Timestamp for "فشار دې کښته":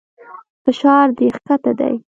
0.63-1.71